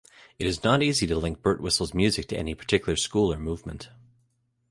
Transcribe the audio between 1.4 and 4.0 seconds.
Birtwistle's music to any particular school or movement.